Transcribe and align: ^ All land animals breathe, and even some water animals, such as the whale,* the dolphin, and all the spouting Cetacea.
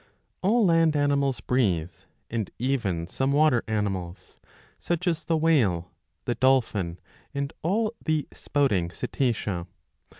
^ 0.01 0.03
All 0.41 0.65
land 0.65 0.95
animals 0.95 1.41
breathe, 1.41 1.93
and 2.31 2.49
even 2.57 3.05
some 3.05 3.31
water 3.31 3.63
animals, 3.67 4.35
such 4.79 5.05
as 5.05 5.23
the 5.23 5.37
whale,* 5.37 5.91
the 6.25 6.33
dolphin, 6.33 6.99
and 7.35 7.53
all 7.61 7.93
the 8.03 8.27
spouting 8.33 8.89
Cetacea. 8.89 9.67